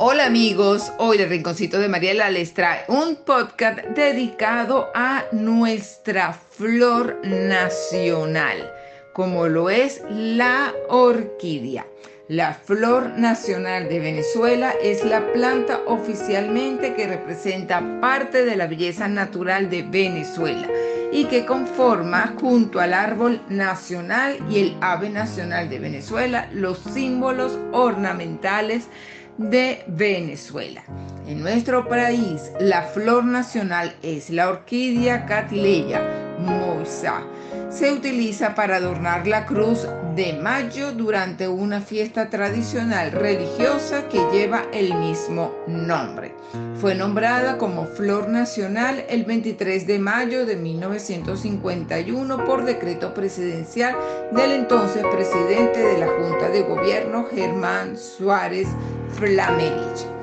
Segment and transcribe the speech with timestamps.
[0.00, 7.18] Hola amigos, hoy el Rinconcito de Mariela les trae un podcast dedicado a nuestra flor
[7.24, 8.72] nacional,
[9.12, 11.84] como lo es la orquídea.
[12.28, 19.08] La flor nacional de Venezuela es la planta oficialmente que representa parte de la belleza
[19.08, 20.68] natural de Venezuela
[21.10, 27.58] y que conforma junto al árbol nacional y el ave nacional de Venezuela los símbolos
[27.72, 28.88] ornamentales
[29.38, 30.82] de Venezuela.
[31.26, 36.02] En nuestro país, la flor nacional es la orquídea catileya
[36.38, 37.22] moisa.
[37.70, 39.86] Se utiliza para adornar la cruz
[40.18, 46.34] de mayo durante una fiesta tradicional religiosa que lleva el mismo nombre.
[46.80, 53.96] Fue nombrada como flor nacional el 23 de mayo de 1951 por decreto presidencial
[54.32, 58.66] del entonces presidente de la Junta de Gobierno, Germán Suárez
[59.12, 60.17] Flamerich.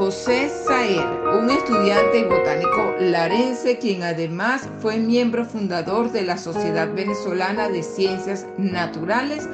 [0.00, 1.06] José Saer,
[1.38, 8.46] un estudiante botánico larense, quien además fue miembro fundador de la Sociedad Venezolana de Ciencias
[8.56, 9.46] Naturales,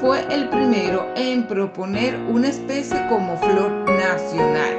[0.00, 4.74] fue el primero en proponer una especie como flor nacional.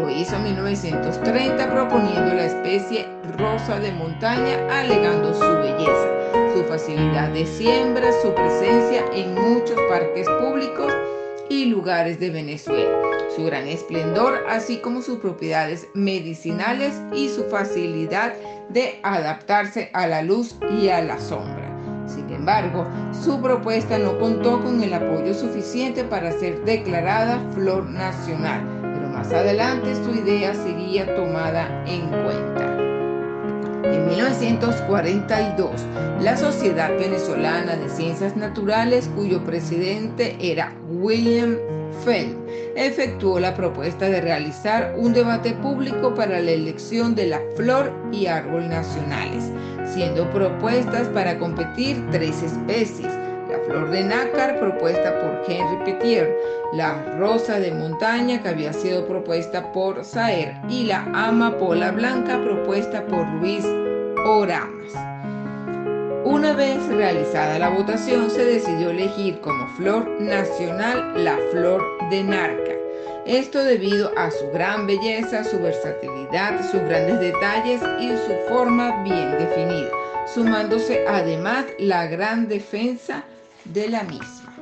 [0.00, 7.30] Lo hizo en 1930 proponiendo la especie rosa de montaña, alegando su belleza, su facilidad
[7.30, 10.92] de siembra, su presencia en muchos parques públicos
[11.48, 13.07] y lugares de Venezuela,
[13.38, 18.34] su gran esplendor, así como sus propiedades medicinales y su facilidad
[18.68, 21.68] de adaptarse a la luz y a la sombra.
[22.06, 28.60] Sin embargo, su propuesta no contó con el apoyo suficiente para ser declarada flor nacional,
[28.94, 32.77] pero más adelante su idea sería tomada en cuenta.
[33.92, 35.70] En 1942,
[36.20, 41.56] la Sociedad Venezolana de Ciencias Naturales, cuyo presidente era William
[42.04, 42.36] Feld,
[42.76, 48.26] efectuó la propuesta de realizar un debate público para la elección de la flor y
[48.26, 49.50] árbol nacionales,
[49.94, 53.17] siendo propuestas para competir tres especies,
[53.68, 56.34] flor de nácar propuesta por Henry Petier,
[56.72, 63.04] la rosa de montaña que había sido propuesta por Saer y la amapola blanca propuesta
[63.06, 63.64] por Luis
[64.24, 64.92] Oramas.
[66.24, 72.72] Una vez realizada la votación se decidió elegir como flor nacional la flor de narca.
[73.26, 79.32] Esto debido a su gran belleza, su versatilidad, sus grandes detalles y su forma bien
[79.32, 79.90] definida,
[80.34, 83.24] sumándose además la gran defensa
[83.72, 84.52] de la misma,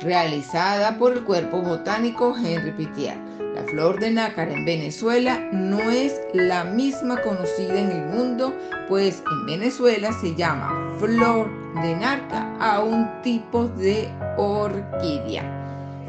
[0.00, 3.16] realizada por el cuerpo botánico Henry Pitier.
[3.54, 8.52] La flor de nácar en Venezuela no es la misma conocida en el mundo,
[8.88, 11.48] pues en Venezuela se llama flor
[11.82, 15.60] de narca a un tipo de orquídea.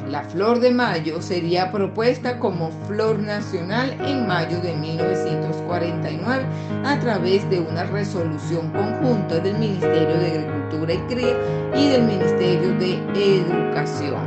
[0.10, 6.46] La flor de mayo sería propuesta como flor nacional en mayo de 1949
[6.84, 11.36] a través de una resolución conjunta del Ministerio de Agricultura y Cría
[11.76, 14.22] y del Ministerio de Educación,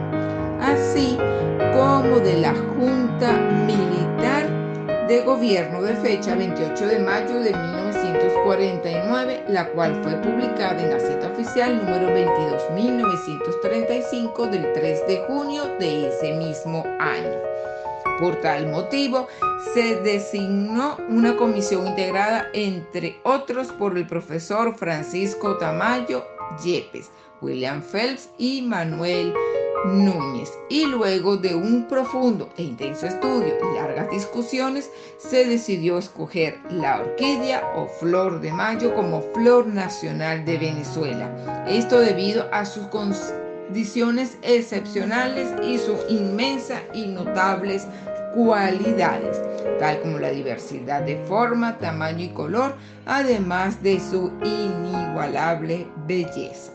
[0.60, 1.16] así
[1.72, 3.32] como de la Junta
[3.66, 4.47] Militar
[5.09, 11.28] de Gobierno de fecha 28 de mayo de 1949, la cual fue publicada en Gaceta
[11.28, 17.38] Oficial número 22.935 del 3 de junio de ese mismo año.
[18.19, 19.28] Por tal motivo,
[19.74, 26.24] se designó una comisión integrada, entre otros, por el profesor Francisco Tamayo
[26.64, 27.10] Yepes,
[27.41, 29.32] William Phelps y Manuel
[29.86, 30.52] Núñez.
[30.68, 37.00] Y luego de un profundo e intenso estudio y largas discusiones, se decidió escoger la
[37.00, 41.64] orquídea o flor de mayo como flor nacional de Venezuela.
[41.68, 42.86] Esto debido a sus
[43.68, 47.86] condiciones excepcionales y sus inmensas y notables
[48.34, 49.42] cualidades,
[49.78, 52.74] tal como la diversidad de forma, tamaño y color,
[53.04, 56.72] además de su inigualable belleza.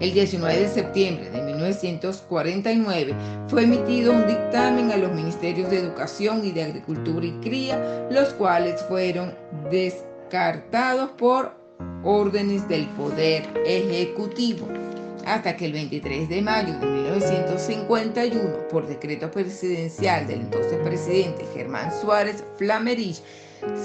[0.00, 3.14] El 19 de septiembre de 1949
[3.46, 8.30] fue emitido un dictamen a los ministerios de Educación y de Agricultura y Cría, los
[8.30, 9.32] cuales fueron
[9.70, 11.52] descartados por
[12.02, 14.66] órdenes del Poder Ejecutivo
[15.26, 21.90] hasta que el 23 de mayo de 1951, por decreto presidencial del entonces presidente Germán
[22.00, 23.22] Suárez Flamerich,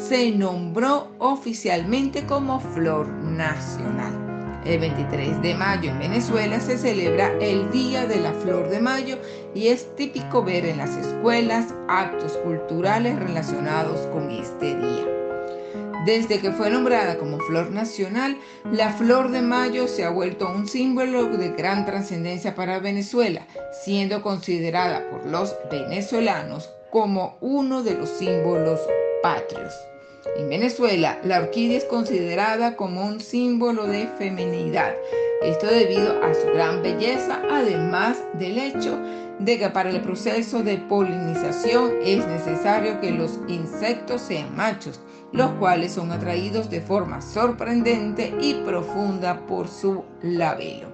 [0.07, 4.29] se nombró oficialmente como Flor Nacional.
[4.65, 9.17] El 23 de mayo en Venezuela se celebra el Día de la Flor de Mayo
[9.55, 15.18] y es típico ver en las escuelas actos culturales relacionados con este día.
[16.09, 18.35] Desde que fue nombrada como flor nacional,
[18.71, 23.45] la flor de mayo se ha vuelto un símbolo de gran trascendencia para Venezuela,
[23.83, 28.79] siendo considerada por los venezolanos como uno de los símbolos
[29.21, 29.71] patrios.
[30.35, 34.95] En Venezuela, la orquídea es considerada como un símbolo de feminidad.
[35.41, 38.99] Esto debido a su gran belleza, además del hecho
[39.39, 44.99] de que para el proceso de polinización es necesario que los insectos sean machos,
[45.31, 50.89] los cuales son atraídos de forma sorprendente y profunda por su labelo.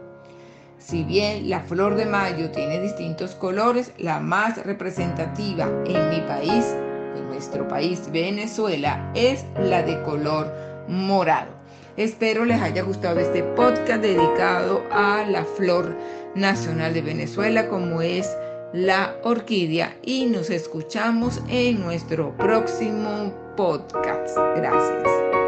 [0.77, 6.75] Si bien la flor de mayo tiene distintos colores, la más representativa en mi país,
[7.15, 10.53] en nuestro país Venezuela, es la de color
[10.87, 11.54] morado.
[11.97, 15.95] Espero les haya gustado este podcast dedicado a la flor
[16.35, 18.29] nacional de Venezuela como es
[18.73, 24.37] la orquídea y nos escuchamos en nuestro próximo podcast.
[24.57, 25.44] Gracias.